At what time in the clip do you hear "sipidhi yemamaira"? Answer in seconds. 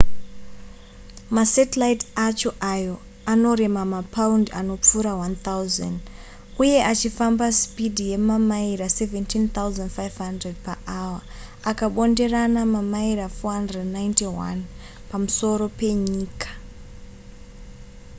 7.59-8.85